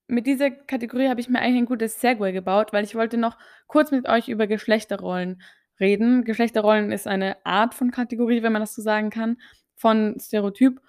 [0.07, 3.38] Mit dieser Kategorie habe ich mir eigentlich ein gutes Segway gebaut, weil ich wollte noch
[3.67, 5.41] kurz mit euch über Geschlechterrollen
[5.79, 6.23] reden.
[6.23, 9.38] Geschlechterrollen ist eine Art von Kategorie, wenn man das so sagen kann,
[9.75, 10.81] von Stereotyp.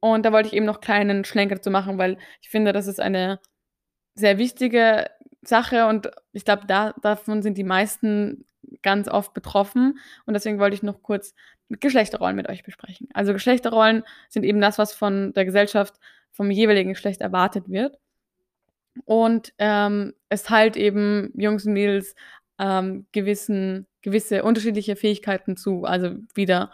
[0.00, 3.00] Und da wollte ich eben noch kleinen Schlenker zu machen, weil ich finde, das ist
[3.00, 3.40] eine
[4.14, 5.10] sehr wichtige
[5.42, 8.44] Sache und ich glaube, da, davon sind die meisten
[8.82, 9.98] ganz oft betroffen.
[10.26, 11.34] Und deswegen wollte ich noch kurz
[11.68, 13.08] Geschlechterrollen mit euch besprechen.
[13.14, 15.94] Also Geschlechterrollen sind eben das, was von der Gesellschaft
[16.30, 17.98] vom jeweiligen Geschlecht erwartet wird.
[19.04, 22.14] Und, ähm, es teilt eben Jungs und Mädels,
[22.58, 25.82] ähm, gewissen gewisse unterschiedliche Fähigkeiten zu.
[25.84, 26.70] Also wieder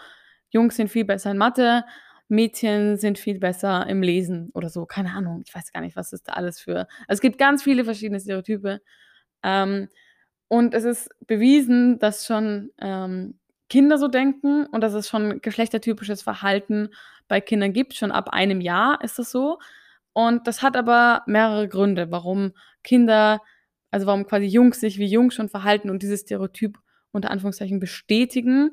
[0.51, 1.83] Jungs sind viel besser in Mathe,
[2.29, 5.43] Mädchen sind viel besser im Lesen oder so, keine Ahnung.
[5.47, 8.21] Ich weiß gar nicht, was es da alles für also, es gibt ganz viele verschiedene
[8.21, 8.81] Stereotype.
[9.43, 9.89] Ähm,
[10.49, 13.39] und es ist bewiesen, dass schon, ähm,
[13.71, 16.91] Kinder so denken und dass es schon geschlechtertypisches Verhalten
[17.29, 17.95] bei Kindern gibt.
[17.95, 19.59] Schon ab einem Jahr ist das so.
[20.13, 22.53] Und das hat aber mehrere Gründe, warum
[22.85, 23.41] Kinder
[23.93, 26.79] also, warum quasi Jungs sich wie Jungs schon verhalten und dieses Stereotyp
[27.13, 28.73] unter Anführungszeichen bestätigen.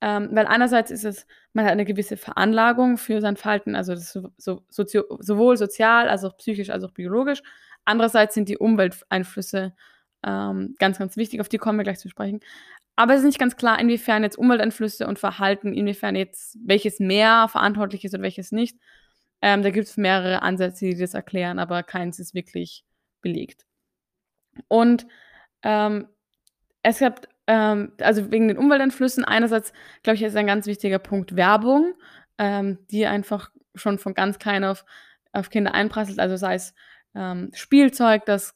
[0.00, 4.30] Ähm, weil einerseits ist es man hat eine gewisse Veranlagung für sein Verhalten, also so
[4.36, 7.42] so sozio sowohl sozial als auch psychisch als auch biologisch.
[7.84, 9.74] Andererseits sind die Umwelteinflüsse,
[10.24, 12.40] ähm, ganz, ganz wichtig, auf die kommen wir gleich zu sprechen.
[12.96, 17.48] Aber es ist nicht ganz klar, inwiefern jetzt Umwelteinflüsse und Verhalten inwiefern jetzt welches mehr
[17.48, 18.78] verantwortlich ist und welches nicht.
[19.42, 22.84] Ähm, da gibt's mehrere Ansätze, die das erklären, aber keins ist wirklich
[23.22, 23.64] belegt.
[24.68, 25.06] Und,
[25.62, 26.08] ähm,
[26.82, 29.72] es gibt, ähm also, wegen den Umwelteinflüssen einerseits,
[30.04, 31.94] glaube ich, ist ein ganz wichtiger Punkt Werbung,
[32.38, 34.84] ähm, die einfach schon von ganz klein auf
[35.32, 36.20] auf Kinder einprasselt.
[36.20, 36.74] Also, sei es,
[37.14, 38.54] ähm, Spielzeug, das,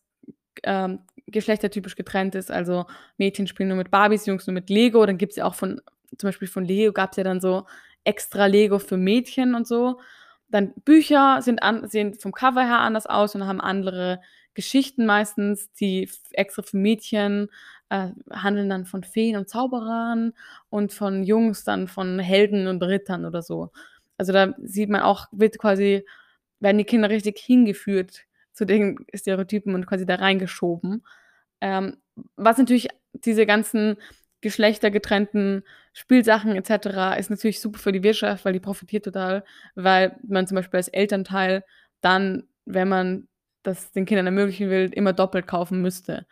[0.65, 2.51] ähm, geschlechtertypisch getrennt ist.
[2.51, 2.87] Also,
[3.19, 5.05] Mädchen spielen nur mit Barbies, Jungs nur mit Lego.
[5.07, 5.81] Dann gibt's ja auch von
[6.19, 7.67] zum Beispiel von Lego gab's ja dann so
[8.05, 10.01] extra Lego für Mädchen und so.
[10.49, 14.21] Dann Bücher sind an sehen vom Cover her anders aus und haben andere
[14.55, 17.49] Geschichten meistens, die extra für Mädchen,
[17.93, 20.33] äh, handeln dann von Feen und Zauberern
[20.71, 23.71] und von Jungs dann von Helden und Rittern oder so.
[24.19, 26.05] Also, da sieht man auch wird quasi
[26.61, 31.03] werden die Kinder richtig hingeführt zu den Stereotypen und quasi da reingeschoben.
[31.61, 31.97] Ähm,
[32.37, 32.89] was natürlich
[33.25, 33.97] diese ganzen
[34.43, 39.45] geschlechtergetrennten Spielsachen et cetera ist natürlich super für die Wirtschaft, weil die profitiert total,
[39.77, 41.65] weil man zum Beispiel als Elternteil
[42.01, 43.29] dann, wenn man
[43.65, 46.27] das den Kindern ermöglichen will, immer doppelt kaufen müsste.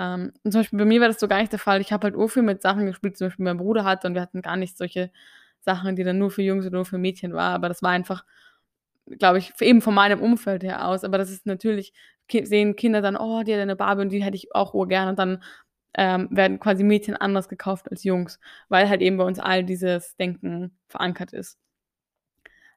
[0.00, 1.82] Ähm, und zum Beispiel bei mir war das so gar nicht der Fall.
[1.82, 4.42] Ich habe halt urviel mit Sachen gespielt, zum Beispiel mein Bruder hatte und wir hatten
[4.42, 5.12] gar nicht solche
[5.60, 8.24] Sachen, die dann nur für Jungs oder nur für Mädchen war, aber das war einfach,
[9.18, 11.04] glaube ich, eben von meinem Umfeld her aus.
[11.04, 11.92] Aber das ist natürlich
[12.44, 15.18] sehen Kinder dann: „Oh, die hat eine Barbie und die hätte ich auch urgern“ und
[15.18, 15.42] dann,
[15.96, 20.16] ähm, werden quasi Mädchen anders gekauft als Jungs, weil halt eben bei uns all dieses
[20.16, 21.54] Denken verankert ist.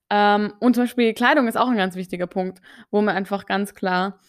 [0.10, 3.74] Ähm, und zum Beispiel Kleidung ist auch 'n ganz wichtiger Punkt, wo man einfach ganz
[3.74, 4.20] klar,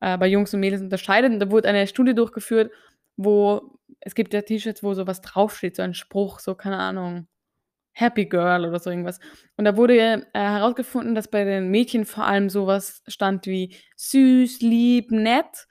[0.00, 1.32] äh, bei Jungs und Mädels unterscheidet.
[1.32, 2.72] Und da wurde eine Studie durchgeführt,
[3.16, 7.26] wo es gibt ja T-Shirts, wo so was draufsteht, so ein Spruch, so, keine Ahnung,
[7.92, 9.20] Happy Girl oder so irgendwas.
[9.56, 13.76] Und da wurde, äh, herausgefunden, dass bei den Mädchen vor allem so was stand wie
[13.96, 15.66] süß, lieb, nett,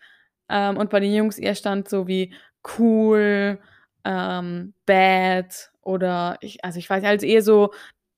[0.49, 2.33] ähm, und bei den Jungs eher stand so wie
[2.77, 3.59] cool,
[4.05, 7.71] ähm, bad oder ich also, ich weiß also, eher so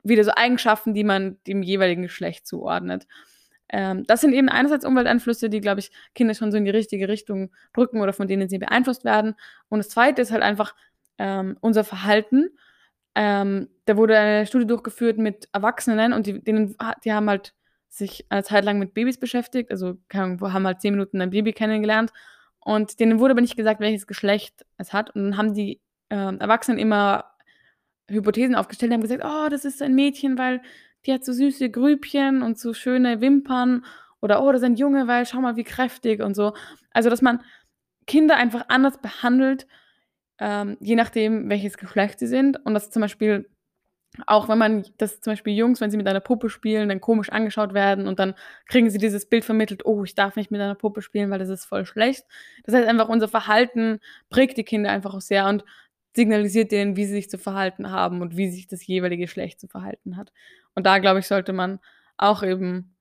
[0.04, 3.08] wieder so Eigenschaften, die man dem jeweiligen Geschlecht zuordnet.
[3.72, 7.08] Ähm, das sind eben einerseits Umwelteinflüsse, die, glaube ich, Kinder schon so in die richtige
[7.10, 9.36] Richtung drücken oder von denen sie beeinflusst werden.
[9.70, 10.76] Und das Zweite ist halt einfach,
[11.20, 12.50] ähm, unser Verhalten.
[13.16, 17.54] Ähm, da wurde eine Studie durchgeführt mit Erwachsenen und die denen die haben halt
[17.90, 22.12] sich eine Zeit lang mit Babys beschäftigt, also, haben halt 10 Minuten ein Baby kennengelernt
[22.62, 25.10] und denen wurde aber nicht gesagt, welches Geschlecht es hat.
[25.16, 27.26] Und dann haben die, ähm, Erwachsenen immer
[28.10, 30.62] Hypothesen aufgestellt, haben gesagt: „Oh, das ist ein Mädchen, weil
[31.06, 33.86] die hat so süße Grübchen und so schöne Wimpern“
[34.22, 36.54] oder „Oh, das ein Junge, weil schau mal, wie kräftig“ und so.
[36.92, 37.42] Also, dass man
[38.08, 39.68] Kinder einfach anders behandelt,
[40.40, 43.50] ähm, je nachdem, welches Geschlecht sie sind und dass zum Beispiel
[44.28, 47.30] auch wenn man dass zum Beispiel Jungs, wenn sie mit einer Puppe spielen, dann komisch
[47.32, 48.36] angeschaut werden und dann
[48.68, 51.50] kriegen sie dieses Bild vermittelt: „Oh, ich darf nicht mit einer Puppe spielen, weil das
[51.50, 52.26] ist voll schlecht.“
[52.66, 55.64] Das heißt einfach, unser Verhalten prägt die Kinder einfach auch sehr und
[56.14, 59.68] signalisiert denen, wie sie sich zu verhalten haben und wie sich das jeweilige Geschlecht zu
[59.68, 60.32] verhalten hat.
[60.76, 61.80] Und da, glaube ich, sollte man
[62.18, 62.96] auch eben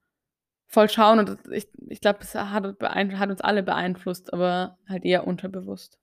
[0.69, 5.27] voll schauen und ich ich glaube, es hat hat uns alle beeinflusst, aber halt eher
[5.27, 5.99] unterbewusst.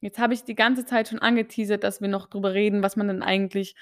[0.00, 3.08] Jetzt habe ich die ganze Zeit schon angeteasert, dass wir noch drüber reden, was man
[3.08, 3.74] denn eigentlich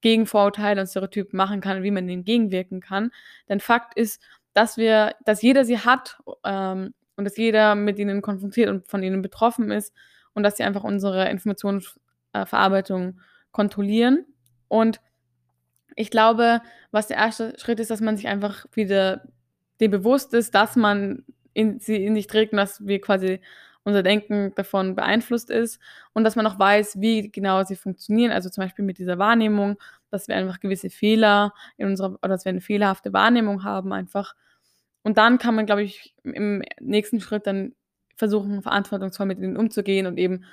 [0.00, 3.10] gegen Vorurteile und Stereotypen machen kann und wie man denen entgegenwirken kann.
[3.48, 4.22] Denn Fakt ist,
[4.54, 9.02] dass wir dass jeder sie hat, ähm, und dass jeder mit ihnen konfrontiert und von
[9.02, 9.94] ihnen betroffen ist
[10.40, 12.00] und dass sie einfach unsere Informations
[12.32, 12.44] äh,
[13.52, 14.24] kontrollieren.
[14.68, 15.00] Und
[15.96, 19.22] ich glaube, was der erste Schritt ist, dass man sich einfach wieder
[19.80, 23.40] dem bewusst ist, dass man in sie in sich trägt und dass wir quasi
[23.84, 25.80] unser Denken davon beeinflusst ist
[26.12, 28.30] und dass man auch weiß, wie genau sie funktionieren.
[28.32, 29.78] Also, zum Beispiel mit dieser Wahrnehmung,
[30.10, 34.34] dass wir einfach gewisse Fehler in unserer oder dass wir 'ne fehlerhafte Wahrnehmung haben einfach.
[35.02, 37.74] Und dann kann man, glaube ich, im nächsten Schritt dann
[38.20, 40.44] versuchen, verantwortungsvoll mit ihnen umzugehen und eben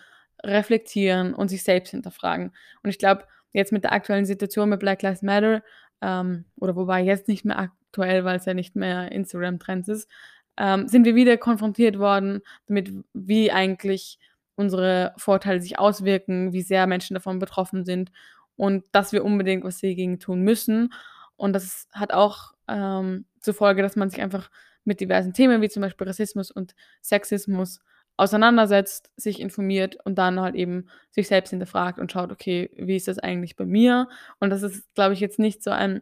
[0.43, 2.53] reflektieren und sich selbst hinterfragen.
[2.81, 5.61] Und ich glaube, jetzt mit der aktuellen Situation mit Black Lives Matter,
[6.01, 10.09] ähm, oder wobei jetzt nicht mehr aktuell, weil's ja nicht mehr Instagram-Trend ist,
[10.57, 14.17] ähm, sind wir wieder konfrontiert worden damit, wie eigentlich
[14.55, 18.11] unsere Vorteile sich auswirken, wie sehr Menschen davon betroffen sind
[18.55, 20.93] und dass wir unbedingt was dagegen tun müssen.
[21.35, 24.49] Und das hat auch ähm, zur Folge, dass man sich einfach
[24.87, 27.79] mit diversen Themen wie zum Beispiel Rassismus und Sexismus
[28.15, 33.07] auseinandersetzt, sich informiert und dann halt eben sich selbst hinterfragt und schaut, okay, wie ist
[33.07, 34.09] das eigentlich bei mir?
[34.39, 36.01] Und das ist, glaube ich, jetzt nicht so ein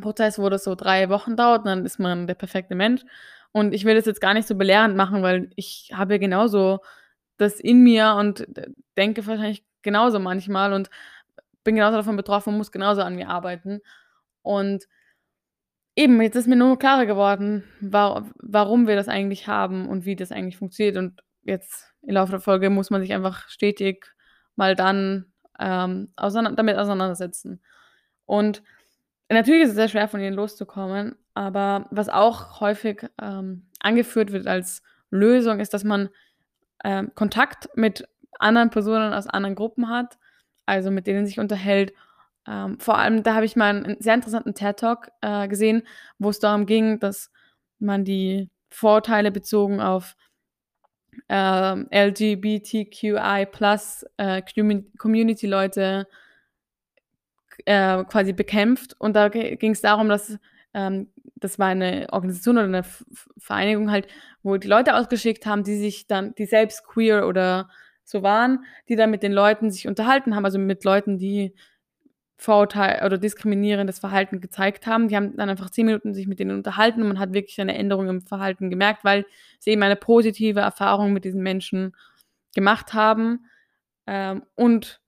[0.00, 3.02] Prozess, wo das so drei Wochen dauert, dann ist man der perfekte Mensch.
[3.50, 6.80] Und ich will das jetzt gar nicht so belehrend machen, weil ich habe genauso
[7.36, 8.46] das in mir und
[8.96, 10.90] denke wahrscheinlich genauso manchmal und
[11.64, 13.80] bin genauso davon betroffen und muss genauso an mir arbeiten.
[14.42, 14.86] Und
[15.94, 20.16] eben, jetzt ist mir nur klarer geworden, wa warum wir das eigentlich haben und wie
[20.16, 20.96] das eigentlich funktioniert.
[20.96, 24.06] Und jetzt im Laufe der Folge muss man sich einfach stetig
[24.56, 27.60] mal dann ähm, auseinander damit auseinandersetzen.
[28.26, 28.62] Und
[29.28, 34.46] natürlich ist es sehr schwer, von ihnen loszukommen, aber was auch häufig ähm, angeführt wird
[34.46, 36.08] als Lösung, ist, dass man
[36.84, 40.18] ähm, Kontakt mit anderen Personen aus anderen Gruppen hat,
[40.66, 41.92] also mit denen sich unterhält.
[42.46, 45.82] Ähm, vor allem, da habe ich mal einen sehr interessanten TED-Talk äh, gesehen,
[46.18, 47.30] wo es darum ging, dass
[47.78, 50.16] man die Vorteile bezogen auf
[51.28, 54.42] äh, LGBTQI plus äh,
[54.98, 56.06] Community-Leute
[57.66, 58.96] äh, quasi bekämpft.
[58.98, 60.38] Und da ging es darum, dass
[60.74, 62.84] ähm, das war eine Organisation oder eine
[63.36, 64.06] Vereinigung halt,
[64.42, 67.68] wo die Leute ausgeschickt haben, die sich dann, die selbst queer oder
[68.04, 71.54] so waren, die dann mit den Leuten sich unterhalten haben, also mit Leuten, die
[72.36, 75.08] Vorurteil oder diskriminierendes Verhalten gezeigt haben.
[75.08, 77.76] Die haben dann einfach zehn Minuten sich mit denen unterhalten und man hat wirklich eine
[77.76, 79.24] Änderung im Verhalten gemerkt, weil
[79.58, 81.94] sie eben eine positive Erfahrung mit diesen Menschen
[82.54, 83.46] gemacht haben
[84.06, 85.00] ähm, und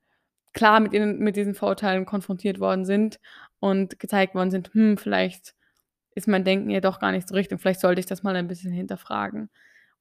[0.52, 3.18] klar mit, ihnen, mit diesen Vorurteilen konfrontiert worden sind
[3.58, 5.54] und gezeigt worden sind, hm, vielleicht
[6.14, 8.46] ist mein Denken ja doch gar nicht so richtig, vielleicht sollte ich das mal ein
[8.46, 9.50] bisschen hinterfragen.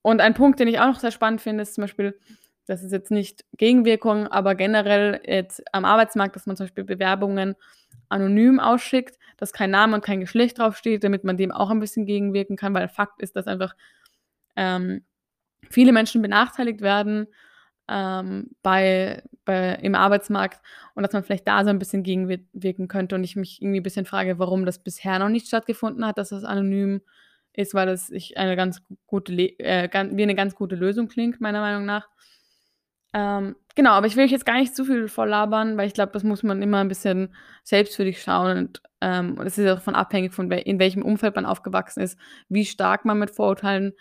[0.03, 2.19] Und ein Punkt, den ich auch noch sehr spannend finde, ist zum Beispiel,
[2.65, 7.56] das ist jetzt nicht Gegenwirkung, aber generell jetzt am Arbeitsmarkt, dass man zum Beispiel Bewerbungen
[8.10, 12.06] anonym ausschickt, dass kein Name und kein Geschlecht draufsteht, damit man dem auch ein bisschen
[12.06, 13.76] gegenwirken kann, weil Fakt ist, dass einfach
[14.56, 15.04] ähm,
[15.69, 17.28] viele Menschen benachteiligt werden
[17.89, 20.62] ähm, bei, bei, im Arbeitsmarkt
[20.95, 23.84] und dass man vielleicht da so ein bisschen gegenwirken könnte und ich mich irgendwie ein
[23.84, 27.02] bisschen frage, warum das bisher noch nicht stattgefunden hat, dass das anonym
[27.54, 31.62] ist, weil das ich eine ganz gute, äh, wie eine ganz gute Lösung klingt, meiner
[31.62, 32.10] Meinung nach.
[33.13, 36.12] Ähm, genau, aber ich will euch jetzt gar nicht zu viel vorlabern, weil ich glaube,
[36.12, 39.76] das muss man immer ein bisschen selbst für dich schauen und ähm, es ist auch
[39.76, 42.17] davon abhängig, von in welchem Umfeld man aufgewachsen ist,
[42.49, 43.93] wie stark man mit Vorurteilen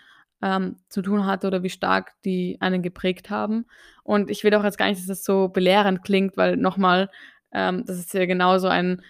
[0.43, 3.67] ähm, zu tun hatte oder wie stark die einen geprägt haben.
[4.03, 7.11] Und ich will auch jetzt gar nicht, dass das so belehrend klingt, weil nochmal,
[7.53, 9.03] ähm, das ist ja genauso ein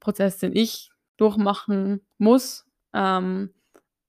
[0.00, 3.50] Prozess, den ich durchmachen muss ähm,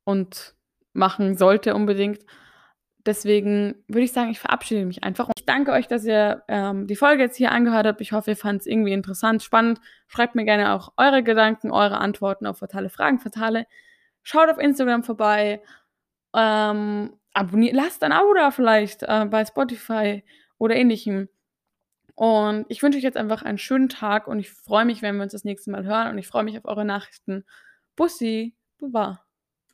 [0.03, 0.55] und
[0.93, 2.19] machen sollte unbedingt.
[3.05, 5.29] Deswegen würde ich sagen, ich verabschiede mich einfach.
[5.35, 8.01] Ich danke euch, dass ihr ähm, die Folge jetzt hier angehört habt.
[8.01, 9.79] Ich hoffe, ihr fand es irgendwie interessant, spannend.
[10.07, 13.65] Schreibt mir gerne auch eure Gedanken, eure Antworten auf fatale Fragen, fatale.
[14.21, 15.63] Schaut auf Instagram vorbei.
[16.35, 20.23] Ähm, abonniert, lasst ein Abo da vielleicht äh, bei Spotify
[20.59, 21.27] oder ähnlichem.
[22.13, 25.23] Und ich wünsche euch jetzt einfach einen schönen Tag und ich freue mich, wenn wir
[25.23, 27.45] uns das nächste Mal hören und ich freue mich auf eure Nachrichten.
[27.95, 29.25] Bussi, Baba.